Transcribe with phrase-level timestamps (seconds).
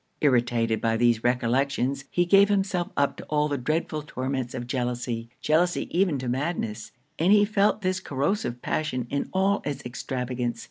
[0.19, 5.29] Irritated by these recollections, he gave himself up to all the dreadful torments of jealousy
[5.41, 10.59] jealousy even to madness; and he felt this corrosive passion in all it's extravagance.